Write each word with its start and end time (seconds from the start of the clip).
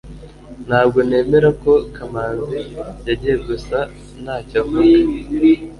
ntabwo 0.67 0.99
nemera 1.07 1.49
ko 1.63 1.73
kamanzi 1.95 2.59
yagiye 3.07 3.35
gusa 3.47 3.77
ntacyo 4.23 4.55
avuga 4.61 4.89